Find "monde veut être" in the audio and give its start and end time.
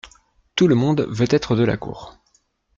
0.73-1.55